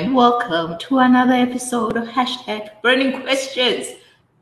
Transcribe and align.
and 0.00 0.14
welcome 0.14 0.78
to 0.78 0.98
another 0.98 1.34
episode 1.34 1.94
of 1.94 2.08
hashtag 2.08 2.70
Burning 2.80 3.20
Questions. 3.20 3.86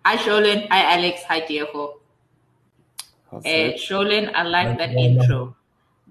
Hi, 0.06 0.16
Sholin. 0.16 0.68
Hi, 0.68 0.94
Alex. 0.96 1.24
Hi, 1.24 1.40
Diego. 1.44 1.98
Uh, 3.32 3.40
Sholin, 3.74 4.32
I 4.36 4.44
like 4.44 4.78
that 4.78 4.90
intro. 4.90 5.56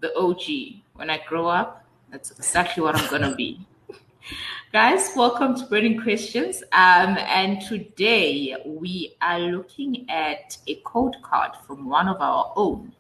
The 0.01 0.13
OG. 0.17 0.81
When 0.95 1.09
I 1.09 1.21
grow 1.29 1.47
up, 1.47 1.85
that's 2.11 2.31
exactly 2.31 2.83
what 2.83 2.97
I'm 2.97 3.09
going 3.09 3.21
to 3.21 3.35
be. 3.35 3.65
Guys, 4.73 5.11
welcome 5.15 5.55
to 5.55 5.63
Burning 5.67 6.01
Questions. 6.01 6.61
Um, 6.73 7.17
and 7.17 7.61
today 7.61 8.57
we 8.65 9.15
are 9.21 9.39
looking 9.39 10.09
at 10.09 10.57
a 10.67 10.75
code 10.83 11.15
card 11.21 11.51
from 11.65 11.87
one 11.87 12.09
of 12.09 12.19
our 12.19 12.51
own, 12.57 12.91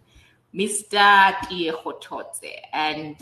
Mr. 0.55 1.35
Diego 1.49 1.91
Totse. 1.99 2.55
And 2.71 3.17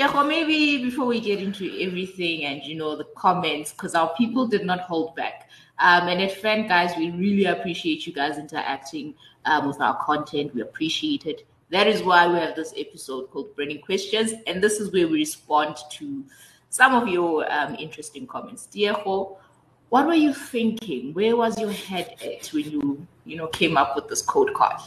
Diego, 0.00 0.24
maybe 0.24 0.82
before 0.82 1.04
we 1.04 1.20
get 1.20 1.40
into 1.40 1.78
everything 1.78 2.46
and 2.46 2.62
you 2.62 2.74
know 2.74 2.96
the 2.96 3.04
comments, 3.18 3.72
because 3.72 3.94
our 3.94 4.08
people 4.14 4.46
did 4.46 4.64
not 4.64 4.80
hold 4.80 5.14
back. 5.14 5.50
Um, 5.78 6.08
and 6.08 6.22
at 6.22 6.32
Fan 6.32 6.66
guys, 6.66 6.96
we 6.96 7.10
really 7.10 7.44
appreciate 7.44 8.06
you 8.06 8.14
guys 8.14 8.38
interacting 8.38 9.14
um, 9.44 9.66
with 9.66 9.78
our 9.82 10.02
content. 10.02 10.54
We 10.54 10.62
appreciate 10.62 11.26
it. 11.26 11.46
That 11.68 11.86
is 11.86 12.02
why 12.02 12.26
we 12.28 12.38
have 12.38 12.56
this 12.56 12.72
episode 12.78 13.30
called 13.30 13.54
Burning 13.56 13.82
Questions, 13.82 14.32
and 14.46 14.62
this 14.64 14.80
is 14.80 14.90
where 14.90 15.06
we 15.06 15.18
respond 15.18 15.76
to 15.90 16.24
some 16.70 16.94
of 16.94 17.06
your 17.06 17.52
um, 17.52 17.74
interesting 17.74 18.26
comments. 18.26 18.64
Diego, 18.64 19.36
what 19.90 20.06
were 20.06 20.14
you 20.14 20.32
thinking? 20.32 21.12
Where 21.12 21.36
was 21.36 21.60
your 21.60 21.72
head 21.72 22.16
at 22.24 22.46
when 22.54 22.70
you 22.70 23.06
you 23.26 23.36
know 23.36 23.48
came 23.48 23.76
up 23.76 23.96
with 23.96 24.08
this 24.08 24.22
code 24.22 24.54
card? 24.54 24.80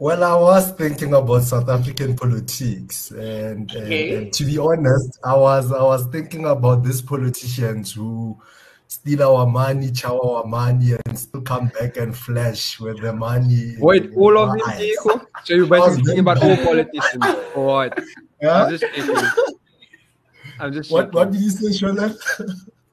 Well, 0.00 0.22
I 0.22 0.34
was 0.40 0.70
thinking 0.72 1.12
about 1.12 1.42
South 1.42 1.68
African 1.68 2.14
politics, 2.14 3.10
and, 3.10 3.68
okay. 3.68 4.14
and, 4.14 4.22
and, 4.22 4.32
to 4.32 4.44
be 4.44 4.56
honest, 4.56 5.18
I 5.24 5.36
was 5.36 5.72
I 5.72 5.82
was 5.82 6.06
thinking 6.06 6.44
about 6.46 6.84
these 6.84 7.02
politicians 7.02 7.94
who 7.94 8.38
steal 8.86 9.24
our 9.24 9.44
money, 9.44 9.90
chow 9.90 10.20
our 10.20 10.44
money, 10.44 10.92
and 11.04 11.18
still 11.18 11.40
come 11.40 11.72
back 11.80 11.96
and 11.96 12.16
flash 12.16 12.78
with 12.78 13.02
the 13.02 13.12
money. 13.12 13.74
Wait, 13.80 14.12
all 14.14 14.38
of 14.38 14.50
them, 14.50 14.78
Diego? 14.78 15.26
So 15.42 15.54
you're 15.54 15.66
basically 15.66 16.04
thinking 16.04 16.20
about 16.20 16.44
all 16.44 16.56
politicians, 16.56 17.24
or 17.56 17.66
what? 17.66 17.98
Yeah? 18.40 18.66
I'm 18.66 18.70
just 18.70 18.84
I'm 20.60 20.72
just. 20.72 20.92
What 20.92 21.12
What 21.12 21.32
did 21.32 21.40
you 21.40 21.50
say, 21.50 21.74
Shola? 21.74 22.16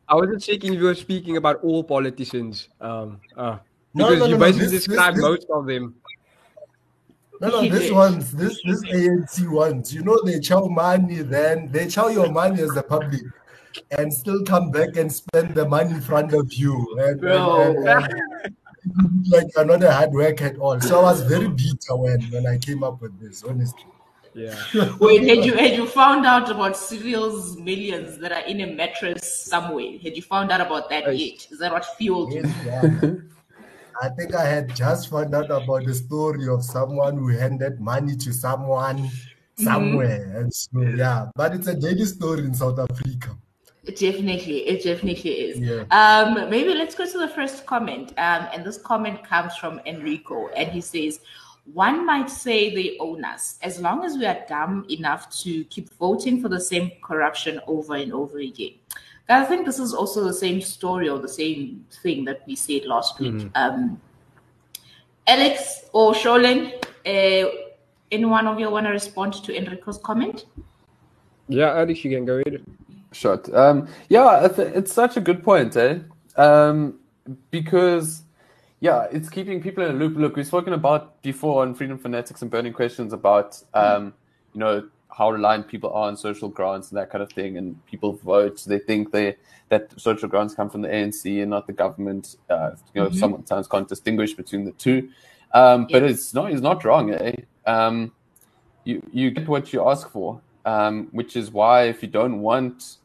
I 0.09 0.15
wasn't 0.15 0.41
checking 0.41 0.73
if 0.73 0.79
you 0.79 0.85
were 0.85 0.95
speaking 0.95 1.37
about 1.37 1.63
all 1.63 1.83
politicians. 1.83 2.69
Um, 2.81 3.21
uh, 3.37 3.57
because 3.93 4.19
no, 4.19 4.25
no, 4.25 4.25
you 4.25 4.37
basically 4.37 4.67
this, 4.67 4.85
described 4.85 5.17
this, 5.17 5.23
most 5.23 5.47
of 5.49 5.65
them. 5.67 5.95
No, 7.41 7.49
no, 7.49 7.69
this 7.69 7.91
one's 7.91 8.31
this 8.31 8.61
this 8.65 8.81
ANC 8.83 9.47
ones. 9.49 9.93
You 9.93 10.03
know, 10.03 10.19
they 10.23 10.39
chow 10.39 10.67
money, 10.67 11.21
then 11.21 11.69
they 11.71 11.87
chow 11.87 12.07
your 12.07 12.31
money 12.31 12.61
as 12.61 12.69
the 12.71 12.83
public, 12.83 13.21
and 13.91 14.13
still 14.13 14.43
come 14.43 14.71
back 14.71 14.95
and 14.95 15.11
spend 15.11 15.55
the 15.55 15.67
money 15.67 15.91
in 15.91 16.01
front 16.01 16.33
of 16.33 16.53
you. 16.53 16.73
And, 16.99 17.23
and, 17.23 17.87
and, 17.87 18.05
and 18.45 18.55
like 19.27 19.47
you're 19.55 19.65
not 19.65 19.83
a 19.83 19.91
hard 19.91 20.11
work 20.11 20.41
at 20.41 20.57
all. 20.57 20.79
So 20.79 20.99
I 20.99 21.03
was 21.03 21.21
very 21.23 21.47
bitter 21.47 21.95
when 21.95 22.21
when 22.31 22.47
I 22.47 22.57
came 22.57 22.83
up 22.83 23.01
with 23.01 23.19
this, 23.19 23.43
honestly. 23.43 23.85
Yeah. 24.33 24.55
Wait, 24.99 25.27
had 25.27 25.45
you 25.45 25.55
had 25.55 25.75
you 25.75 25.87
found 25.87 26.25
out 26.25 26.51
about 26.51 26.75
Cyril's 26.75 27.57
millions 27.57 28.17
that 28.19 28.31
are 28.31 28.45
in 28.45 28.61
a 28.61 28.67
mattress 28.67 29.45
somewhere? 29.45 29.97
Had 30.03 30.15
you 30.15 30.21
found 30.21 30.51
out 30.51 30.61
about 30.61 30.89
that 30.89 31.17
yet? 31.17 31.47
Is 31.49 31.59
that 31.59 31.71
what 31.71 31.85
fueled 31.97 32.33
you? 32.33 32.43
Yeah. 32.65 33.11
I 34.01 34.09
think 34.09 34.35
I 34.35 34.45
had 34.45 34.75
just 34.75 35.09
found 35.09 35.33
out 35.33 35.49
about 35.49 35.85
the 35.85 35.93
story 35.93 36.47
of 36.47 36.63
someone 36.63 37.17
who 37.17 37.27
handed 37.29 37.79
money 37.79 38.15
to 38.17 38.33
someone 38.33 38.97
mm-hmm. 38.97 39.63
somewhere. 39.63 40.19
Mm-hmm. 40.19 40.37
And 40.37 40.53
so, 40.53 40.81
yeah, 40.81 41.29
but 41.35 41.53
it's 41.53 41.67
a 41.67 41.75
daily 41.75 42.05
story 42.05 42.41
in 42.45 42.53
South 42.53 42.79
Africa. 42.79 43.37
It 43.83 43.99
definitely, 43.99 44.67
it 44.67 44.83
definitely 44.83 45.31
is. 45.31 45.59
Yeah. 45.59 45.83
Um, 45.91 46.49
maybe 46.49 46.73
let's 46.73 46.95
go 46.95 47.05
to 47.05 47.17
the 47.17 47.27
first 47.27 47.65
comment. 47.65 48.09
Um, 48.17 48.47
and 48.51 48.65
this 48.65 48.77
comment 48.77 49.23
comes 49.23 49.55
from 49.57 49.79
Enrico, 49.85 50.47
and 50.49 50.71
he 50.71 50.81
says, 50.81 51.19
one 51.73 52.05
might 52.05 52.29
say 52.29 52.73
they 52.73 52.95
own 52.99 53.23
us 53.25 53.57
as 53.63 53.79
long 53.79 54.05
as 54.05 54.17
we 54.17 54.25
are 54.25 54.43
dumb 54.47 54.85
enough 54.89 55.29
to 55.41 55.63
keep 55.65 55.91
voting 55.95 56.41
for 56.41 56.47
the 56.47 56.59
same 56.59 56.91
corruption 57.03 57.59
over 57.65 57.95
and 57.95 58.13
over 58.13 58.39
again. 58.39 58.73
I 59.27 59.43
think 59.45 59.65
this 59.65 59.79
is 59.79 59.93
also 59.93 60.23
the 60.23 60.33
same 60.33 60.61
story 60.61 61.09
or 61.09 61.19
the 61.19 61.27
same 61.27 61.85
thing 62.03 62.25
that 62.25 62.41
we 62.45 62.55
said 62.55 62.85
last 62.85 63.19
week. 63.19 63.33
Mm-hmm. 63.33 63.49
Um, 63.55 64.01
Alex 65.25 65.85
or 65.93 66.13
Sholin, 66.13 66.73
uh, 67.05 67.49
anyone 68.11 68.47
of 68.47 68.59
you 68.59 68.69
want 68.69 68.85
to 68.85 68.91
respond 68.91 69.33
to 69.33 69.55
Enrico's 69.55 69.97
comment? 69.97 70.45
Yeah, 71.47 71.73
Alex, 71.73 72.03
you 72.03 72.11
can 72.11 72.25
go 72.25 72.35
ahead. 72.45 72.63
Sure. 73.11 73.41
Um, 73.53 73.87
yeah, 74.09 74.47
it's 74.57 74.93
such 74.93 75.17
a 75.17 75.21
good 75.21 75.43
point, 75.43 75.75
eh? 75.75 75.99
Um, 76.35 76.99
because 77.49 78.23
yeah, 78.81 79.07
it's 79.11 79.29
keeping 79.29 79.61
people 79.61 79.83
in 79.83 79.95
a 79.95 79.97
loop. 79.97 80.17
Look, 80.17 80.35
we've 80.35 80.45
spoken 80.45 80.73
about 80.73 81.21
before 81.21 81.63
on 81.63 81.73
Freedom 81.73 81.97
Fanatics 81.97 82.41
and 82.41 82.51
Burning 82.51 82.73
Questions 82.73 83.13
about 83.13 83.61
um, 83.73 84.13
you 84.53 84.59
know 84.59 84.87
how 85.17 85.31
reliant 85.31 85.67
people 85.67 85.89
are 85.91 86.07
on 86.07 86.17
social 86.17 86.49
grants 86.49 86.91
and 86.91 86.97
that 86.97 87.09
kind 87.09 87.23
of 87.23 87.31
thing, 87.31 87.57
and 87.57 87.83
people 87.85 88.13
vote. 88.13 88.63
They 88.67 88.79
think 88.79 89.11
they 89.11 89.37
that 89.69 89.89
social 89.99 90.27
grants 90.27 90.53
come 90.53 90.69
from 90.69 90.81
the 90.81 90.89
ANC 90.89 91.41
and 91.41 91.49
not 91.49 91.67
the 91.67 91.73
government. 91.73 92.35
Uh, 92.49 92.71
you 92.93 93.01
know, 93.01 93.09
mm-hmm. 93.09 93.17
sometimes 93.17 93.67
can't 93.67 93.87
distinguish 93.87 94.33
between 94.33 94.65
the 94.65 94.73
two. 94.73 95.09
Um, 95.53 95.87
but 95.89 96.03
it's 96.03 96.33
not 96.33 96.51
it's 96.51 96.61
not 96.61 96.83
wrong. 96.83 97.13
Eh? 97.13 97.35
Um, 97.65 98.11
you 98.83 99.01
you 99.13 99.31
get 99.31 99.47
what 99.47 99.71
you 99.71 99.87
ask 99.87 100.09
for, 100.09 100.41
um, 100.65 101.07
which 101.11 101.35
is 101.35 101.49
why 101.49 101.83
if 101.83 102.01
you 102.01 102.09
don't 102.09 102.41
want 102.41 102.97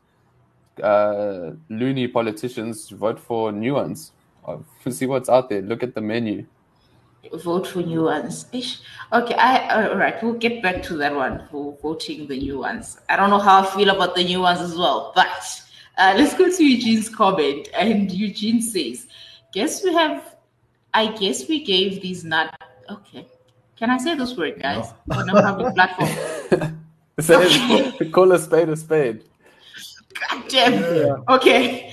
uh, 0.82 1.53
loony 1.69 2.09
politicians, 2.09 2.88
vote 2.91 3.20
for 3.20 3.53
new 3.53 3.75
ones. 3.75 4.12
See 4.91 5.06
what's 5.06 5.28
out 5.28 5.49
there. 5.49 5.62
Look 5.62 5.84
at 5.84 5.94
the 5.94 6.00
menu 6.00 6.47
vote 7.42 7.66
for 7.66 7.81
new 7.82 8.04
ones. 8.04 8.47
Okay, 9.12 9.34
I 9.34 9.88
all 9.88 9.97
right. 9.97 10.22
We'll 10.22 10.34
get 10.34 10.62
back 10.62 10.82
to 10.84 10.97
that 10.98 11.14
one 11.14 11.47
for 11.50 11.76
voting 11.82 12.26
the 12.26 12.38
new 12.38 12.58
ones. 12.58 12.98
I 13.08 13.16
don't 13.16 13.31
know 13.31 13.38
how 13.38 13.62
I 13.62 13.66
feel 13.66 13.91
about 13.91 14.14
the 14.14 14.25
new 14.25 14.41
ones 14.41 14.60
as 14.60 14.76
well, 14.76 15.12
but 15.14 15.62
uh, 15.98 16.14
let's 16.16 16.34
go 16.34 16.50
to 16.50 16.64
Eugene's 16.64 17.08
comment. 17.08 17.69
And 17.75 18.10
Eugene 18.10 18.62
says, 18.62 19.06
"Guess 19.53 19.84
we 19.84 19.92
have. 19.94 20.36
I 20.92 21.12
guess 21.12 21.48
we 21.48 21.64
gave 21.64 22.03
these 22.03 22.25
not 22.25 22.60
okay. 22.88 23.26
Can 23.76 23.91
I 23.91 23.98
say 23.98 24.14
this 24.14 24.37
word, 24.37 24.60
guys? 24.60 24.92
No. 25.06 25.19
On 25.19 25.28
a 25.31 25.32
public 25.32 25.75
platform. 25.78 26.84
okay. 27.19 28.10
Call 28.10 28.32
a 28.32 28.38
spade 28.38 28.69
a 28.69 28.76
spade. 28.76 29.25
God 30.28 30.48
damn. 30.48 30.97
Yeah. 30.97 31.16
Okay. 31.28 31.90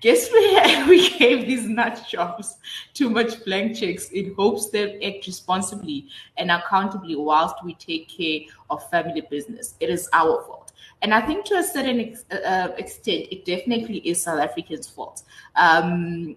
Guess 0.00 0.30
we, 0.88 1.16
gave 1.18 1.46
these 1.46 1.66
nut 1.66 2.04
jobs 2.08 2.58
too 2.94 3.08
much 3.08 3.44
blank 3.44 3.76
checks 3.76 4.10
in 4.10 4.34
hopes 4.34 4.68
they'll 4.68 4.98
act 5.04 5.26
responsibly 5.26 6.08
and 6.36 6.50
accountably 6.50 7.16
whilst 7.16 7.56
we 7.64 7.74
take 7.74 8.08
care 8.08 8.40
of 8.68 8.88
family 8.90 9.22
business. 9.22 9.74
It 9.80 9.90
is 9.90 10.08
our 10.12 10.44
fault. 10.44 10.72
And 11.02 11.14
I 11.14 11.20
think 11.20 11.44
to 11.46 11.56
a 11.56 11.62
certain 11.62 12.00
ex- 12.00 12.24
uh, 12.30 12.36
uh 12.36 12.72
extent, 12.78 13.26
it 13.30 13.44
definitely 13.44 13.98
is 13.98 14.22
South 14.22 14.40
Africans' 14.40 14.86
fault. 14.86 15.22
Um, 15.54 16.36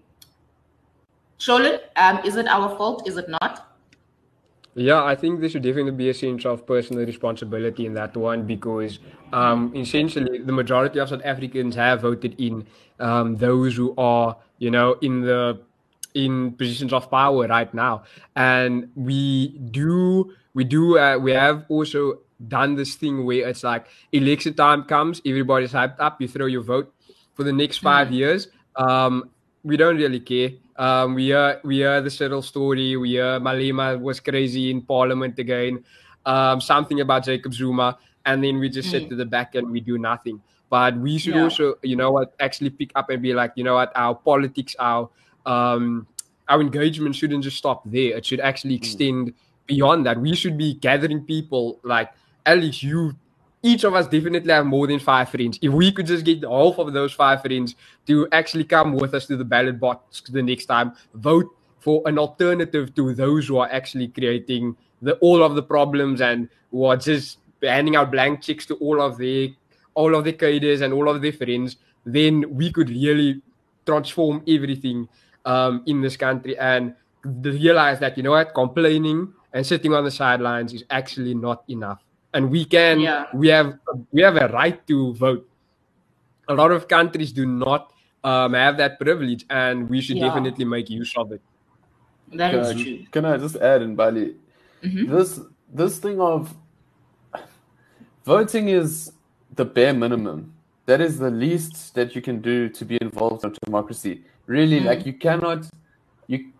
Sholin, 1.38 1.80
um, 1.96 2.18
is 2.24 2.36
it 2.36 2.46
our 2.48 2.76
fault? 2.76 3.08
Is 3.08 3.16
it 3.16 3.28
not? 3.28 3.69
Yeah, 4.74 5.02
I 5.02 5.16
think 5.16 5.40
there 5.40 5.48
should 5.48 5.62
definitely 5.62 5.92
be 5.92 6.10
a 6.10 6.14
sense 6.14 6.46
of 6.46 6.64
personal 6.64 7.04
responsibility 7.04 7.86
in 7.86 7.94
that 7.94 8.16
one 8.16 8.46
because 8.46 9.00
um, 9.32 9.74
essentially 9.74 10.38
the 10.38 10.52
majority 10.52 11.00
of 11.00 11.08
South 11.08 11.22
Africans 11.24 11.74
have 11.74 12.02
voted 12.02 12.40
in 12.40 12.66
um, 13.00 13.36
those 13.36 13.76
who 13.76 13.94
are, 13.98 14.36
you 14.58 14.70
know, 14.70 14.96
in 15.02 15.22
the 15.22 15.60
in 16.14 16.52
positions 16.52 16.92
of 16.92 17.10
power 17.10 17.46
right 17.46 17.72
now, 17.72 18.04
and 18.36 18.90
we 18.94 19.48
do 19.70 20.34
we 20.54 20.64
do 20.64 20.98
uh, 20.98 21.18
we 21.18 21.32
have 21.32 21.64
also 21.68 22.20
done 22.48 22.74
this 22.74 22.94
thing 22.94 23.24
where 23.24 23.48
it's 23.48 23.64
like 23.64 23.86
election 24.12 24.54
time 24.54 24.84
comes, 24.84 25.20
everybody's 25.26 25.72
hyped 25.72 25.98
up, 25.98 26.20
you 26.20 26.28
throw 26.28 26.46
your 26.46 26.62
vote 26.62 26.92
for 27.34 27.44
the 27.44 27.52
next 27.52 27.78
five 27.78 28.08
mm. 28.08 28.14
years. 28.14 28.48
Um, 28.76 29.30
we 29.62 29.76
don't 29.76 29.96
really 29.96 30.20
care. 30.20 30.50
Um, 30.76 31.14
we 31.14 31.26
hear 31.26 31.60
we 31.64 31.76
hear 31.76 32.00
the 32.00 32.10
Cyril 32.10 32.42
story. 32.42 32.96
We 32.96 33.10
hear 33.10 33.38
Malema 33.40 34.00
was 34.00 34.20
crazy 34.20 34.70
in 34.70 34.82
Parliament 34.82 35.38
again. 35.38 35.84
Um, 36.24 36.60
something 36.60 37.00
about 37.00 37.24
Jacob 37.24 37.54
Zuma, 37.54 37.98
and 38.24 38.42
then 38.42 38.58
we 38.58 38.68
just 38.68 38.88
mm. 38.88 38.92
sit 38.92 39.08
to 39.10 39.16
the 39.16 39.24
back 39.26 39.54
and 39.54 39.70
we 39.70 39.80
do 39.80 39.98
nothing. 39.98 40.40
But 40.68 40.96
we 40.96 41.18
should 41.18 41.34
yeah. 41.34 41.42
also, 41.42 41.74
you 41.82 41.96
know 41.96 42.12
what, 42.12 42.32
actually 42.38 42.70
pick 42.70 42.92
up 42.94 43.10
and 43.10 43.20
be 43.20 43.34
like, 43.34 43.52
you 43.56 43.64
know 43.64 43.74
what, 43.74 43.92
our 43.96 44.14
politics, 44.14 44.76
our 44.78 45.10
um, 45.44 46.06
our 46.48 46.60
engagement 46.60 47.14
shouldn't 47.14 47.44
just 47.44 47.56
stop 47.56 47.82
there. 47.84 48.16
It 48.16 48.24
should 48.24 48.40
actually 48.40 48.74
mm. 48.74 48.82
extend 48.82 49.28
mm. 49.28 49.34
beyond 49.66 50.06
that. 50.06 50.20
We 50.20 50.34
should 50.34 50.56
be 50.56 50.74
gathering 50.74 51.24
people 51.24 51.80
like 51.82 52.10
at 52.46 52.58
least 52.58 52.82
you 52.82 53.14
each 53.62 53.84
of 53.84 53.94
us 53.94 54.06
definitely 54.08 54.52
have 54.52 54.66
more 54.66 54.86
than 54.86 54.98
five 54.98 55.28
friends. 55.28 55.58
If 55.60 55.72
we 55.72 55.92
could 55.92 56.06
just 56.06 56.24
get 56.24 56.42
half 56.42 56.78
of 56.78 56.92
those 56.92 57.12
five 57.12 57.42
friends 57.42 57.74
to 58.06 58.26
actually 58.32 58.64
come 58.64 58.94
with 58.94 59.14
us 59.14 59.26
to 59.26 59.36
the 59.36 59.44
ballot 59.44 59.78
box 59.78 60.22
the 60.22 60.42
next 60.42 60.66
time, 60.66 60.92
vote 61.14 61.46
for 61.78 62.02
an 62.06 62.18
alternative 62.18 62.94
to 62.94 63.14
those 63.14 63.48
who 63.48 63.58
are 63.58 63.70
actually 63.70 64.08
creating 64.08 64.76
the 65.02 65.14
all 65.16 65.42
of 65.42 65.54
the 65.54 65.62
problems 65.62 66.20
and 66.20 66.48
who 66.70 66.84
are 66.84 66.96
just 66.96 67.38
handing 67.62 67.96
out 67.96 68.10
blank 68.10 68.42
checks 68.42 68.66
to 68.66 68.74
all 68.76 69.00
of 69.00 69.18
the 69.18 69.54
all 69.94 70.14
of 70.14 70.24
the 70.24 70.32
cadres 70.32 70.80
and 70.80 70.94
all 70.94 71.08
of 71.08 71.20
their 71.20 71.32
friends, 71.32 71.76
then 72.06 72.44
we 72.54 72.72
could 72.72 72.88
really 72.88 73.42
transform 73.84 74.42
everything 74.46 75.08
um, 75.44 75.82
in 75.86 76.00
this 76.00 76.16
country 76.16 76.56
and 76.58 76.94
realize 77.24 77.98
that 77.98 78.16
you 78.16 78.22
know 78.22 78.30
what 78.30 78.54
complaining 78.54 79.32
and 79.52 79.66
sitting 79.66 79.92
on 79.92 80.04
the 80.04 80.10
sidelines 80.10 80.72
is 80.72 80.84
actually 80.90 81.34
not 81.34 81.64
enough 81.68 82.00
and 82.32 82.50
we 82.50 82.64
can 82.64 83.00
yeah. 83.00 83.26
we 83.34 83.48
have 83.48 83.78
we 84.12 84.22
have 84.22 84.36
a 84.36 84.48
right 84.48 84.86
to 84.86 85.14
vote 85.14 85.48
a 86.48 86.54
lot 86.54 86.70
of 86.70 86.88
countries 86.88 87.32
do 87.32 87.46
not 87.46 87.92
um, 88.24 88.54
have 88.54 88.76
that 88.76 88.98
privilege 88.98 89.44
and 89.50 89.88
we 89.88 90.00
should 90.00 90.16
yeah. 90.16 90.26
definitely 90.26 90.64
make 90.64 90.90
use 90.90 91.16
of 91.16 91.32
it 91.32 91.40
that 92.32 92.52
can, 92.52 92.60
is 92.60 92.82
true 92.82 92.98
can 93.10 93.24
i 93.24 93.36
just 93.36 93.56
add 93.56 93.82
in 93.82 93.94
bali 93.94 94.34
mm-hmm. 94.82 95.10
this 95.10 95.40
this 95.72 95.98
thing 95.98 96.20
of 96.20 96.54
voting 98.24 98.68
is 98.68 99.12
the 99.54 99.64
bare 99.64 99.94
minimum 99.94 100.52
that 100.86 101.00
is 101.00 101.18
the 101.18 101.30
least 101.30 101.94
that 101.94 102.14
you 102.14 102.22
can 102.22 102.40
do 102.40 102.68
to 102.68 102.84
be 102.84 102.98
involved 103.00 103.44
in 103.44 103.54
democracy 103.64 104.22
really 104.46 104.80
mm. 104.80 104.84
like 104.84 105.06
you 105.06 105.12
cannot 105.12 105.66
you 106.26 106.52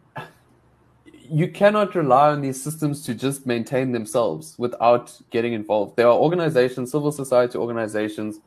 you 1.31 1.49
cannot 1.49 1.95
rely 1.95 2.31
on 2.31 2.41
these 2.41 2.61
systems 2.61 3.05
to 3.05 3.15
just 3.15 3.47
maintain 3.47 3.93
themselves 3.93 4.55
without 4.59 5.17
getting 5.31 5.53
involved. 5.53 5.97
There 5.97 6.09
are 6.09 6.19
organizations, 6.19 6.91
civil 6.91 7.13
society 7.13 7.57
organizations, 7.57 8.41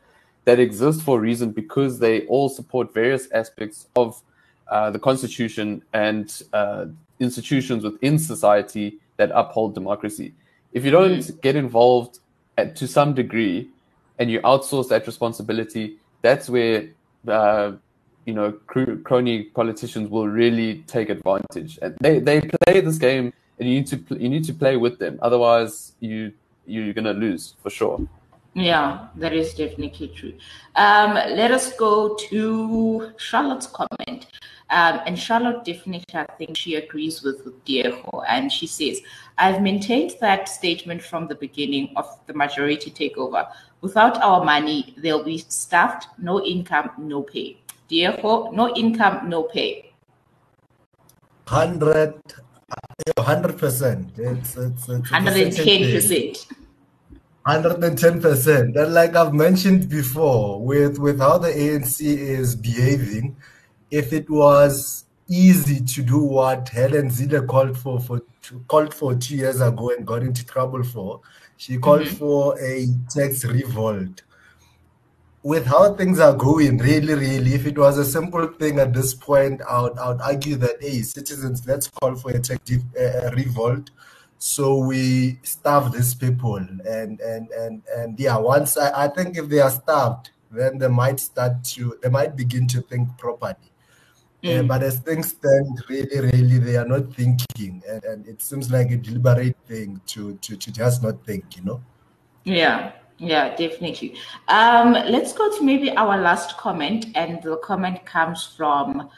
that 0.45 0.59
exist 0.59 1.01
for 1.01 1.17
a 1.17 1.21
reason 1.21 1.51
because 1.51 1.99
they 1.99 2.25
all 2.25 2.49
support 2.49 2.93
various 2.93 3.31
aspects 3.31 3.87
of 3.95 4.21
uh, 4.67 4.91
the 4.91 4.99
constitution 4.99 5.81
and 5.93 6.43
uh, 6.51 6.85
institutions 7.19 7.83
within 7.83 8.19
society 8.19 8.97
that 9.17 9.31
uphold 9.33 9.73
democracy. 9.73 10.33
If 10.73 10.83
you 10.83 10.91
don't 10.91 11.19
mm. 11.19 11.41
get 11.41 11.55
involved 11.55 12.19
at, 12.57 12.75
to 12.77 12.87
some 12.87 13.13
degree 13.13 13.69
and 14.19 14.29
you 14.29 14.41
outsource 14.41 14.89
that 14.89 15.07
responsibility, 15.07 15.97
that's 16.21 16.49
where 16.49 16.89
uh, 17.27 17.73
you 18.25 18.33
know, 18.33 18.51
crony 18.51 19.43
politicians 19.43 20.09
will 20.09 20.27
really 20.27 20.83
take 20.87 21.09
advantage. 21.09 21.79
And 21.81 21.95
they, 21.99 22.19
they 22.19 22.41
play 22.41 22.81
this 22.81 22.97
game, 22.97 23.33
and 23.59 23.69
you 23.69 23.75
need 23.75 23.87
to 23.87 24.03
you 24.11 24.29
need 24.29 24.45
to 24.45 24.53
play 24.53 24.77
with 24.77 24.99
them. 24.99 25.19
Otherwise, 25.21 25.93
you 25.99 26.33
you're 26.65 26.93
gonna 26.93 27.13
lose 27.13 27.55
for 27.61 27.69
sure. 27.69 27.99
Yeah, 28.55 29.07
that 29.15 29.33
is 29.33 29.55
definitely 29.55 30.09
true. 30.09 30.33
Um, 30.75 31.15
let 31.15 31.49
us 31.49 31.73
go 31.73 32.15
to 32.15 33.11
Charlotte's 33.17 33.65
comment. 33.65 34.27
Um, 34.69 35.01
and 35.05 35.17
Charlotte 35.17 35.65
definitely, 35.65 36.05
I 36.13 36.25
think 36.37 36.55
she 36.55 36.75
agrees 36.75 37.23
with, 37.23 37.43
with 37.45 37.63
Diego. 37.65 38.23
And 38.27 38.51
she 38.51 38.67
says, 38.67 39.01
I've 39.39 39.61
maintained 39.61 40.15
that 40.21 40.47
statement 40.47 41.01
from 41.01 41.27
the 41.27 41.35
beginning 41.35 41.93
of 41.95 42.07
the 42.27 42.33
majority 42.33 42.91
takeover. 42.91 43.47
Without 43.81 44.21
our 44.21 44.43
money, 44.45 44.93
they'll 44.97 45.23
be 45.23 45.39
staffed, 45.39 46.07
no 46.19 46.43
income, 46.43 46.91
no 46.97 47.23
pay. 47.23 47.57
Therefore, 47.89 48.53
no 48.53 48.75
income, 48.75 49.29
no 49.29 49.43
pay. 49.43 49.93
100 51.47 52.21
100%. 53.17 54.19
It's, 54.19 54.57
it's, 54.57 54.89
it's 54.89 55.09
110%. 55.09 56.53
110%. 57.45 58.75
And 58.75 58.93
like 58.93 59.15
I've 59.15 59.33
mentioned 59.33 59.89
before, 59.89 60.63
with, 60.63 60.97
with 60.97 61.19
how 61.19 61.37
the 61.37 61.49
ANC 61.49 62.01
is 62.01 62.55
behaving, 62.55 63.35
if 63.91 64.13
it 64.13 64.29
was 64.29 65.05
easy 65.27 65.81
to 65.81 66.01
do 66.01 66.19
what 66.19 66.69
Helen 66.69 67.09
Zille 67.09 67.45
called 67.47 67.77
for, 67.77 67.99
for 67.99 68.21
called 68.67 68.93
for 68.93 69.15
two 69.15 69.35
years 69.37 69.61
ago 69.61 69.89
and 69.91 70.05
got 70.05 70.21
into 70.21 70.45
trouble 70.45 70.83
for, 70.83 71.21
she 71.57 71.77
called 71.77 72.01
mm-hmm. 72.01 72.15
for 72.15 72.59
a 72.59 72.87
tax 73.09 73.45
revolt 73.45 74.21
with 75.43 75.65
how 75.65 75.93
things 75.93 76.19
are 76.19 76.33
going, 76.33 76.77
really, 76.77 77.13
really, 77.13 77.53
if 77.53 77.67
it 77.67 77.77
was 77.77 77.97
a 77.97 78.05
simple 78.05 78.47
thing 78.47 78.79
at 78.79 78.93
this 78.93 79.13
point, 79.13 79.61
I 79.69 79.81
would, 79.81 79.97
I 79.97 80.07
would 80.09 80.21
argue 80.21 80.55
that, 80.55 80.77
hey, 80.81 81.01
citizens, 81.01 81.67
let's 81.67 81.89
call 81.89 82.15
for 82.15 82.31
a 82.31 82.35
effective 82.35 82.81
uh, 82.97 83.29
revolt. 83.35 83.91
So 84.37 84.77
we 84.77 85.39
starve 85.43 85.91
these 85.93 86.13
people, 86.13 86.55
and 86.57 87.19
and 87.21 87.49
and 87.51 87.81
and 87.95 88.19
yeah, 88.19 88.37
once 88.37 88.75
I, 88.75 89.05
I 89.05 89.07
think 89.07 89.37
if 89.37 89.47
they 89.47 89.59
are 89.59 89.69
starved, 89.69 90.31
then 90.51 90.77
they 90.77 90.89
might 90.89 91.21
start 91.21 91.63
to 91.75 91.97
they 92.01 92.09
might 92.09 92.35
begin 92.35 92.67
to 92.67 92.81
think 92.81 93.07
properly. 93.17 93.71
Mm. 94.43 94.59
Uh, 94.59 94.63
but 94.63 94.83
as 94.83 94.99
things 94.99 95.29
stand, 95.29 95.81
really, 95.87 96.19
really, 96.19 96.57
they 96.57 96.75
are 96.75 96.85
not 96.85 97.13
thinking, 97.13 97.81
and, 97.87 98.03
and 98.03 98.27
it 98.27 98.41
seems 98.41 98.69
like 98.69 98.91
a 98.91 98.97
deliberate 98.97 99.55
thing 99.65 100.01
to 100.07 100.35
to 100.35 100.57
to 100.57 100.71
just 100.73 101.01
not 101.01 101.25
think, 101.25 101.55
you 101.55 101.63
know. 101.63 101.81
Yeah. 102.43 102.91
Yeah, 103.23 103.55
definitely. 103.55 104.15
Um, 104.49 104.91
let's 104.91 105.31
go 105.31 105.49
to 105.57 105.63
maybe 105.63 105.91
our 105.95 106.17
last 106.17 106.57
comment, 106.57 107.05
and 107.15 107.41
the 107.41 107.55
comment 107.57 108.05
comes 108.05 108.45
from 108.45 109.09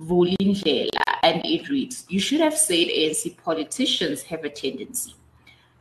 Vulindlela, 0.00 0.88
and 1.22 1.44
it 1.44 1.68
reads 1.68 2.06
You 2.08 2.18
should 2.18 2.40
have 2.40 2.56
said 2.56 2.88
ANC 2.88 3.36
politicians 3.36 4.22
have 4.22 4.44
a 4.44 4.48
tendency. 4.48 5.14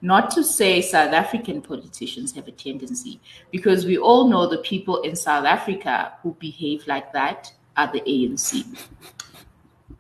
Not 0.01 0.31
to 0.31 0.43
say 0.43 0.81
South 0.81 1.13
African 1.13 1.61
politicians 1.61 2.33
have 2.33 2.49
a 2.49 2.51
tendency, 2.51 3.21
because 3.51 3.85
we 3.85 3.97
all 3.97 4.27
know 4.27 4.47
the 4.47 4.57
people 4.57 5.01
in 5.03 5.15
South 5.15 5.45
Africa 5.45 6.11
who 6.23 6.35
behave 6.39 6.85
like 6.87 7.13
that 7.13 7.53
are 7.77 7.89
the 7.89 8.01
ANC. 8.01 8.65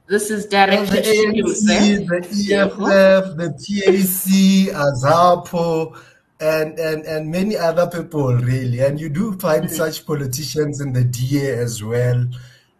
This 0.07 0.29
is 0.29 0.45
directed 0.45 1.05
to 1.05 1.37
you, 1.37 1.43
The 1.43 2.65
EFF, 2.67 3.37
the 3.37 3.49
TAC, 3.63 4.75
AZAPO, 4.75 5.95
and 6.41 6.79
and 6.79 7.05
and 7.05 7.29
many 7.29 7.55
other 7.55 7.87
people 7.87 8.33
really 8.35 8.79
and 8.79 8.99
you 8.99 9.09
do 9.09 9.33
find 9.37 9.65
mm-hmm. 9.65 9.75
such 9.75 10.05
politicians 10.05 10.81
in 10.81 10.91
the 10.91 11.03
DA 11.03 11.53
as 11.53 11.83
well 11.83 12.25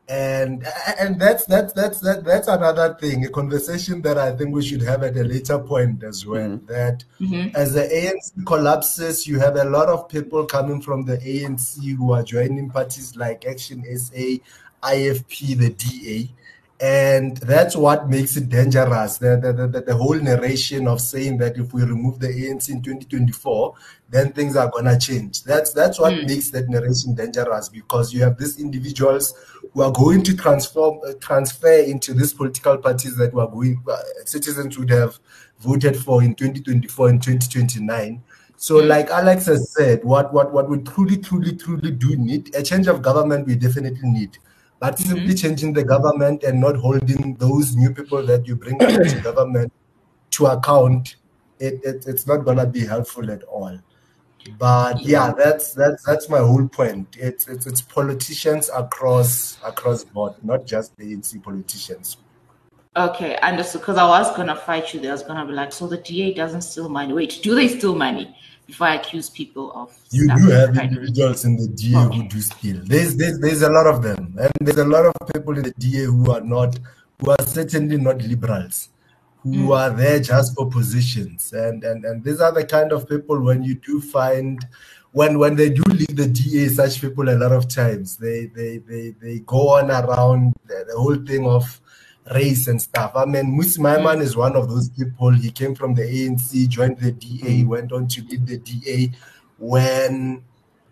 and 0.10 0.66
and 1.00 1.22
that's 1.22 1.46
that's 1.46 1.72
that's 1.74 2.00
that, 2.00 2.26
that's 2.26 2.48
another 2.48 2.96
thing 3.00 3.24
a 3.24 3.30
conversation 3.30 4.02
that 4.02 4.18
I 4.18 4.36
think 4.36 4.54
we 4.54 4.64
should 4.64 4.82
have 4.82 5.04
at 5.04 5.16
a 5.16 5.24
later 5.24 5.60
point 5.60 6.04
as 6.04 6.26
well 6.26 6.50
mm-hmm. 6.50 6.66
that 6.66 7.04
mm-hmm. 7.20 7.56
as 7.56 7.74
the 7.74 7.84
ANC 7.84 8.46
collapses 8.46 9.28
you 9.28 9.40
have 9.40 9.56
a 9.56 9.66
lot 9.66 9.90
of 9.90 10.10
people 10.10 10.46
coming 10.46 10.82
from 10.82 11.06
the 11.06 11.18
ANC 11.20 11.96
who 11.96 12.12
are 12.14 12.24
joining 12.24 12.70
parties 12.70 13.16
like 13.16 13.46
Action 13.46 13.86
SA 13.96 14.42
IFP 14.84 15.58
the 15.58 15.70
DA 15.70 16.30
and 16.82 17.38
that's 17.38 17.76
what 17.76 18.10
makes 18.10 18.36
it 18.38 18.50
dangerous. 18.50 19.20
The, 19.20 19.38
the, 19.38 19.68
the, 19.68 19.82
the, 19.82 19.96
whole 19.96 20.16
narration 20.16 20.88
of 20.88 21.00
saying 21.00 21.38
that 21.38 21.56
if 21.56 21.74
we 21.76 21.84
remove 21.84 22.20
the 22.20 22.28
ANC 22.28 22.70
in 22.70 22.82
2024, 22.82 23.76
then 24.10 24.34
things 24.34 24.56
are 24.56 24.68
gonna 24.72 25.00
change. 25.00 25.44
That's 25.44 25.74
that's 25.74 26.00
what 26.00 26.14
mm. 26.14 26.28
makes 26.28 26.50
that 26.50 26.70
narration 26.70 27.14
dangerous 27.14 27.70
because 27.70 28.12
you 28.12 28.24
have 28.24 28.40
these 28.40 28.60
individuals 28.60 29.36
who 29.74 29.84
are 29.84 29.92
going 29.92 30.24
to 30.24 30.36
transform, 30.36 31.00
uh, 31.08 31.14
transfer 31.22 31.72
into 31.72 32.16
these 32.16 32.34
political 32.34 32.80
parties 32.80 33.16
that 33.18 33.32
were 33.32 33.48
going 33.48 33.84
uh, 33.88 33.98
citizens 34.26 34.76
would 34.80 34.90
have 34.90 35.20
voted 35.60 35.96
for 35.96 36.24
in 36.24 36.34
2024 36.34 37.10
and 37.10 37.22
2029. 37.22 38.24
So, 38.58 38.82
mm. 38.82 38.88
like 38.88 39.12
Alex 39.12 39.46
has 39.46 39.72
said, 39.72 40.04
what 40.04 40.34
what 40.34 40.52
what 40.52 40.68
we 40.68 40.80
truly, 40.80 41.18
truly, 41.18 41.56
truly 41.56 41.92
do 41.92 42.16
need 42.16 42.56
a 42.56 42.64
change 42.64 42.88
of 42.88 43.04
government. 43.04 43.46
We 43.46 43.54
definitely 43.54 44.10
need 44.10 44.40
but 44.82 44.96
mm-hmm. 44.96 45.10
simply 45.10 45.36
changing 45.36 45.74
the 45.74 45.84
government 45.84 46.44
and 46.44 46.60
not 46.60 46.76
holding 46.76 47.36
those 47.36 47.76
new 47.76 47.94
people 47.94 48.26
that 48.26 48.48
you 48.48 48.56
bring 48.56 48.82
into 48.82 49.22
government 49.24 49.72
to 50.32 50.48
account, 50.48 51.18
it, 51.60 51.80
it 51.84 52.06
it's 52.08 52.26
not 52.26 52.38
gonna 52.38 52.66
be 52.66 52.84
helpful 52.84 53.30
at 53.32 53.44
all. 53.44 53.78
But 54.58 55.00
yeah, 55.02 55.34
that's 55.38 55.76
that's 55.76 56.04
that's 56.04 56.28
my 56.30 56.40
whole 56.40 56.68
point. 56.68 57.16
It's 57.20 57.48
it's, 57.48 57.68
it's 57.68 57.82
politicians 57.82 58.72
across 58.76 59.60
across 59.64 60.04
board, 60.04 60.34
not 60.42 60.66
just 60.66 60.98
the 60.98 61.14
ANC 61.14 61.44
politicians. 61.44 62.18
Okay, 62.96 63.38
understood. 63.38 63.82
Because 63.82 63.98
I 63.98 64.08
was 64.08 64.36
gonna 64.36 64.56
fight 64.56 64.94
you 64.94 65.00
there. 65.00 65.12
I 65.12 65.14
was 65.14 65.24
gonna 65.24 65.46
be 65.46 65.54
like, 65.54 65.72
so 65.72 65.88
the 65.88 65.98
DA 65.98 66.34
doesn't 66.34 66.62
steal 66.62 66.90
money. 66.90 67.14
Wait, 67.14 67.40
do 67.42 67.56
they 67.56 67.68
steal 67.68 67.96
money? 67.96 68.36
before 68.72 68.88
I 68.88 68.96
accuse 68.96 69.30
people 69.30 69.72
of. 69.74 69.94
You 70.12 70.28
do 70.34 70.50
have 70.52 70.78
individuals 70.78 71.44
in 71.44 71.58
the 71.58 71.68
DA 71.68 71.98
okay. 71.98 72.16
who 72.16 72.24
do 72.28 72.40
steal. 72.40 72.80
There's, 72.84 73.18
there's 73.18 73.38
there's 73.40 73.62
a 73.64 73.70
lot 73.70 73.86
of 73.86 74.02
them, 74.02 74.34
and 74.40 74.52
there's 74.62 74.78
a 74.78 74.86
lot 74.86 75.06
of 75.06 75.14
people 75.34 75.58
in 75.58 75.64
the 75.64 75.74
DA 75.78 76.06
who 76.06 76.32
are 76.32 76.40
not, 76.40 76.80
who 77.20 77.32
are 77.32 77.46
certainly 77.46 77.98
not 77.98 78.22
liberals, 78.22 78.90
who 79.44 79.68
mm. 79.68 79.78
are 79.78 79.90
there 79.90 80.22
just 80.22 80.56
for 80.56 80.70
positions, 80.70 81.52
and 81.52 81.84
and 81.84 82.06
and 82.06 82.24
these 82.24 82.40
are 82.40 82.54
the 82.54 82.66
kind 82.66 82.94
of 82.94 83.10
people 83.10 83.42
when 83.42 83.64
you 83.64 83.76
do 83.76 84.02
find. 84.02 84.66
When, 85.14 85.40
when 85.40 85.58
they 85.58 85.70
do 85.70 85.84
leave 85.90 86.16
the 86.16 86.26
DA, 86.26 86.70
such 86.70 87.02
people 87.02 87.28
a 87.28 87.36
lot 87.36 87.52
of 87.52 87.68
times 87.68 88.16
they 88.16 88.46
they 88.46 88.78
they, 88.78 89.14
they 89.22 89.40
go 89.40 89.72
on 89.76 89.92
around 89.92 90.54
the, 90.66 90.86
the 90.88 90.98
whole 90.98 91.18
thing 91.18 91.46
of 91.46 91.82
race 92.34 92.68
and 92.68 92.82
stuff. 92.82 93.14
I 93.16 93.26
mean, 93.26 93.58
mm. 93.60 94.22
is 94.22 94.36
one 94.38 94.56
of 94.56 94.70
those 94.70 94.90
people. 94.90 95.32
He 95.32 95.52
came 95.52 95.76
from 95.76 95.96
the 95.96 96.04
ANC, 96.04 96.68
joined 96.68 97.00
the 97.00 97.12
DA, 97.12 97.64
mm. 97.64 97.68
went 97.68 97.92
on 97.92 98.08
to 98.10 98.22
lead 98.24 98.46
the 98.46 98.58
DA 98.58 99.12
when 99.58 100.44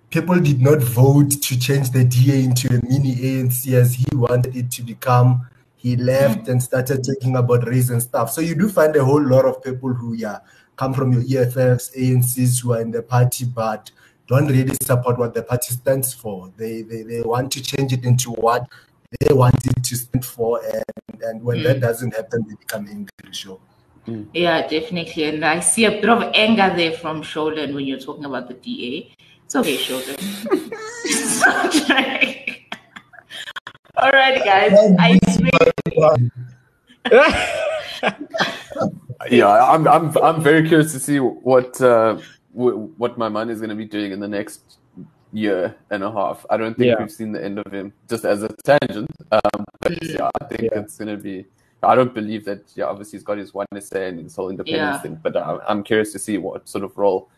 people 0.10 0.40
did 0.40 0.62
not 0.62 0.80
vote 0.80 1.32
to 1.32 1.60
change 1.60 1.92
the 1.92 2.04
DA 2.04 2.44
into 2.44 2.68
a 2.70 2.82
mini 2.86 3.16
ANC 3.16 3.72
as 3.74 3.94
he 3.94 4.06
wanted 4.16 4.56
it 4.56 4.72
to 4.72 4.82
become. 4.82 5.48
He 5.76 5.96
left 5.96 6.46
mm. 6.46 6.50
and 6.50 6.64
started 6.64 7.04
talking 7.04 7.36
about 7.36 7.68
race 7.68 7.90
and 7.90 8.02
stuff. 8.02 8.32
So 8.32 8.42
you 8.42 8.56
do 8.56 8.70
find 8.70 8.96
a 8.96 9.06
whole 9.06 9.24
lot 9.24 9.46
of 9.46 9.64
people 9.64 9.94
who, 9.94 10.14
yeah, 10.14 10.40
come 10.76 10.94
from 10.94 11.14
your 11.14 11.22
EFFs, 11.46 11.96
ANCs 11.98 12.62
who 12.62 12.74
are 12.74 12.82
in 12.82 12.92
the 12.92 13.04
party, 13.04 13.46
but 13.46 13.92
don't 14.28 14.48
really 14.48 14.76
support 14.82 15.18
what 15.18 15.34
the 15.34 15.44
party 15.44 15.74
stands 15.74 16.14
for. 16.14 16.52
They, 16.56 16.84
they, 16.84 17.04
they 17.04 17.22
want 17.22 17.52
to 17.54 17.64
change 17.64 17.94
it 17.94 18.06
into 18.06 18.32
what 18.32 18.68
they 19.20 19.34
want 19.34 19.56
it 19.66 19.84
to 19.84 19.96
stand 19.96 20.26
for. 20.26 20.62
And, 20.64 21.22
and 21.22 21.44
when 21.44 21.60
mm. 21.60 21.64
that 21.64 21.80
doesn't 21.80 22.16
happen, 22.16 22.46
they 22.48 22.56
become 22.56 22.88
angry. 22.88 23.10
Sure. 23.32 23.60
Mm. 24.08 24.28
Yeah, 24.34 24.68
definitely. 24.68 25.26
And 25.26 25.46
I 25.46 25.60
see 25.60 25.86
a 25.86 25.92
bit 25.92 26.10
of 26.10 26.24
anger 26.34 26.74
there 26.76 26.94
from 26.94 27.22
Sholen 27.22 27.74
when 27.74 27.86
you're 27.86 28.00
talking 28.00 28.26
about 28.26 28.48
the 28.48 28.56
DA. 28.56 29.14
It's 29.46 29.56
okay, 29.56 29.78
Sholen. 29.78 30.18
All 33.96 34.12
right, 34.12 34.44
guys. 34.46 34.74
I 35.00 35.20
yeah, 39.30 39.48
I'm, 39.48 39.88
I'm, 39.88 40.16
I'm 40.18 40.42
very 40.42 40.68
curious 40.68 40.92
to 40.94 41.00
see 41.00 41.20
what 41.20 41.80
uh, 41.82 42.20
w- 42.54 42.94
what 42.98 43.18
my 43.18 43.30
man 43.30 43.50
is 43.50 43.60
going 43.60 43.72
to 43.72 43.76
be 43.76 43.86
doing 43.86 44.12
in 44.12 44.20
the 44.20 44.28
next 44.28 44.78
year 45.32 45.76
and 45.90 46.04
a 46.04 46.12
half. 46.12 46.46
I 46.50 46.58
don't 46.58 46.76
think 46.78 46.88
yeah. 46.88 47.00
we've 47.00 47.12
seen 47.12 47.32
the 47.32 47.44
end 47.44 47.60
of 47.60 47.72
him, 47.72 47.94
just 48.10 48.26
as 48.26 48.44
a 48.44 48.50
tangent. 48.64 49.10
Um, 49.32 49.66
but 49.82 50.04
yeah, 50.04 50.30
I 50.42 50.46
think 50.46 50.62
yeah. 50.64 50.80
it's 50.80 50.98
going 50.98 51.16
to 51.16 51.22
be. 51.22 51.46
I 51.82 51.96
don't 51.96 52.14
believe 52.14 52.46
that. 52.46 52.64
Yeah, 52.76 52.86
obviously 52.86 53.18
he's 53.18 53.24
got 53.24 53.38
his 53.38 53.54
One 53.54 53.68
SA 53.80 54.00
and 54.00 54.20
his 54.20 54.36
whole 54.36 54.50
independence 54.50 54.96
yeah. 54.96 55.02
thing, 55.02 55.20
but 55.22 55.38
I'm, 55.38 55.60
I'm 55.68 55.84
curious 55.84 56.12
to 56.14 56.20
see 56.20 56.38
what 56.38 56.68
sort 56.68 56.84
of 56.84 56.98
role 56.98 57.30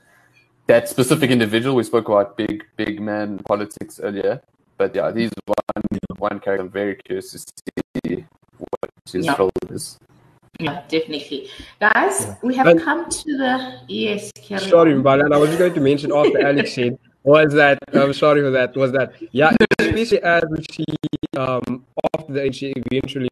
that 0.67 0.89
specific 0.89 1.29
individual. 1.31 1.75
We 1.75 1.83
spoke 1.83 2.07
about 2.07 2.37
big, 2.37 2.65
big 2.77 3.01
man 3.01 3.39
politics 3.39 3.99
earlier, 4.01 4.41
but 4.77 4.95
yeah, 4.95 5.13
he's 5.13 5.31
one 5.45 5.99
one 6.17 6.39
character. 6.39 6.63
I'm 6.63 6.69
very 6.69 6.95
curious 6.95 7.31
to 7.31 7.39
see 7.39 8.25
what 8.57 8.91
his 9.11 9.27
role 9.37 9.51
is. 9.69 9.99
Yeah, 10.59 10.83
definitely. 10.87 11.49
Guys, 11.79 12.25
yeah. 12.25 12.35
we 12.43 12.55
have 12.55 12.67
and, 12.67 12.81
come 12.81 13.09
to 13.09 13.37
the 13.37 13.79
yes. 13.87 14.31
Sorry, 14.69 14.99
Balan. 14.99 15.33
I 15.33 15.37
was 15.37 15.49
just 15.49 15.59
going 15.59 15.73
to 15.73 15.81
mention 15.81 16.11
after 16.11 16.45
Alex 16.45 16.75
said 16.75 16.97
was 17.23 17.53
that 17.53 17.79
I'm 17.93 18.13
sorry 18.13 18.41
for 18.41 18.51
that. 18.51 18.75
Was 18.75 18.91
that 18.93 19.13
yeah? 19.31 19.51
Especially 19.79 20.21
as 20.23 20.43
we 20.49 20.63
see 20.71 20.85
um, 21.37 21.85
after 22.13 22.33
the 22.33 22.41
HC 22.41 22.73
eventually 22.91 23.29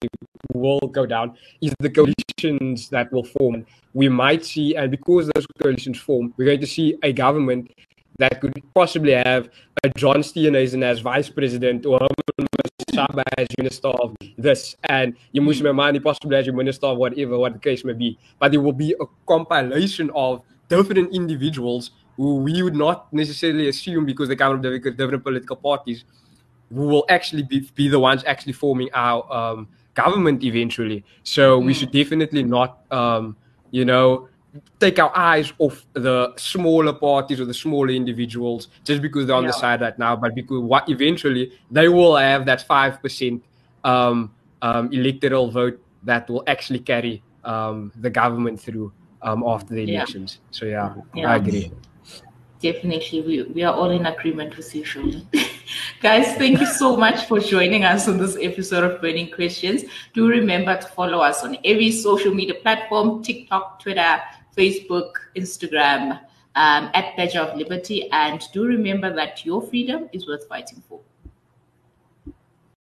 will 0.54 0.80
go 0.80 1.06
down, 1.06 1.36
is 1.62 1.74
the 1.80 1.90
coalitions 1.90 2.90
that 2.90 3.12
will 3.12 3.24
form. 3.24 3.66
We 3.94 4.10
might 4.10 4.46
see, 4.46 4.76
and 4.76 4.92
because 4.92 5.30
those 5.34 5.46
coalitions 5.62 6.00
form, 6.00 6.34
we're 6.38 6.46
going 6.46 6.62
to 6.62 6.68
see 6.68 6.98
a 7.04 7.12
government 7.12 7.72
that 8.20 8.42
could 8.42 8.54
possibly 8.74 9.14
have 9.14 9.50
a 9.84 9.90
John 9.96 10.18
Steenhuisen 10.18 10.84
as 10.84 11.00
vice 11.00 11.30
president 11.30 11.86
or 11.86 12.00
Mashaba 13.00 13.24
as 13.38 13.48
minister 13.58 13.88
of 13.88 14.16
this 14.38 14.76
and 14.84 15.16
Mmusi 15.34 15.62
Maimane 15.62 16.04
possibly 16.04 16.36
as 16.38 16.46
your 16.46 16.56
minister 16.56 16.88
of 16.88 16.98
whatever, 16.98 17.38
what 17.38 17.54
the 17.54 17.60
case 17.60 17.86
may 17.86 17.94
be. 17.94 18.18
But 18.40 18.52
there 18.52 18.62
will 18.62 18.74
be 18.74 18.94
a 19.00 19.06
compilation 19.26 20.12
of 20.14 20.42
different 20.68 21.14
individuals 21.14 21.92
who 22.20 22.36
we 22.36 22.62
would 22.62 22.76
not 22.76 23.12
necessarily 23.14 23.70
assume 23.70 24.06
because 24.06 24.28
they 24.28 24.36
come 24.36 24.62
from 24.62 24.62
different 24.62 25.24
political 25.24 25.56
parties 25.56 26.04
who 26.76 26.86
will 26.86 27.06
actually 27.08 27.44
be, 27.44 27.62
be 27.76 27.88
the 27.88 27.98
ones 27.98 28.24
actually 28.28 28.52
forming 28.52 28.90
our 28.94 29.24
um, 29.34 29.70
government 29.94 30.44
eventually. 30.44 31.06
So 31.24 31.62
mm. 31.62 31.68
we 31.68 31.74
should 31.74 31.92
definitely 31.92 32.44
not, 32.44 32.80
um, 32.92 33.38
you 33.72 33.86
know, 33.86 34.28
take 34.82 35.00
our 35.00 35.16
eyes 35.18 35.54
off 35.60 35.86
the 35.94 36.34
smaller 36.36 36.92
parties 36.92 37.40
or 37.40 37.46
the 37.46 37.54
smaller 37.54 37.92
individuals 37.92 38.68
just 38.84 39.02
because 39.02 39.26
they're 39.26 39.36
on 39.38 39.44
yeah. 39.44 39.52
the 39.52 39.58
side 39.58 39.80
right 39.80 39.98
now, 39.98 40.18
but 40.18 40.36
because 40.36 40.62
what 40.62 40.90
eventually 40.90 41.54
they 41.72 41.88
will 41.88 42.18
have 42.18 42.46
that 42.46 42.68
five 42.68 43.02
percent 43.02 43.42
um, 43.86 44.34
um, 44.62 44.92
electoral 44.92 45.52
vote 45.52 45.82
that 46.04 46.30
will 46.30 46.44
actually 46.48 46.80
carry 46.80 47.24
um, 47.46 47.94
the 48.02 48.10
government 48.10 48.60
through 48.60 48.92
um, 49.22 49.42
after 49.48 49.74
the 49.74 49.84
elections. 49.84 50.40
Yeah. 50.42 50.60
So 50.60 50.66
yeah, 50.66 50.94
yeah, 51.16 51.32
I 51.32 51.36
agree. 51.38 51.72
Definitely, 52.62 53.22
we, 53.22 53.44
we 53.44 53.64
are 53.64 53.74
all 53.74 53.90
in 53.90 54.06
agreement 54.06 54.58
with 54.58 54.76
you, 54.76 54.84
Shirley. 54.84 55.26
Guys, 56.02 56.36
thank 56.36 56.60
you 56.60 56.66
so 56.66 56.98
much 56.98 57.26
for 57.26 57.40
joining 57.40 57.86
us 57.86 58.08
on 58.08 58.18
this 58.18 58.38
episode 58.42 58.84
of 58.84 59.02
Burning 59.02 59.32
Questions. 59.32 59.84
Do 60.14 60.28
remember 60.28 60.76
to 60.76 60.88
follow 60.88 61.20
us 61.20 61.44
on 61.44 61.58
every 61.64 61.92
social 61.92 62.34
media 62.34 62.56
platform 62.56 63.24
TikTok, 63.24 63.82
Twitter, 63.82 64.22
Facebook, 64.58 65.12
Instagram, 65.36 66.20
um, 66.56 66.90
at 66.94 67.16
Badge 67.16 67.36
of 67.38 67.56
Liberty. 67.56 68.10
And 68.12 68.42
do 68.52 68.66
remember 68.66 69.14
that 69.16 69.46
your 69.46 69.62
freedom 69.62 70.10
is 70.12 70.28
worth 70.28 70.48
fighting 70.48 70.84
for. 70.90 71.00